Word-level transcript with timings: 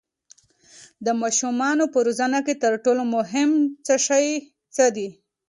د 1.05 1.07
ماشومانو 1.21 1.83
په 1.93 1.99
روزنه 2.07 2.39
کې 2.45 2.53
تر 2.63 2.73
ټولو 2.83 3.03
مهم 3.15 3.49
شی 4.05 4.25
څه 4.75 4.85
دی؟ 4.95 5.07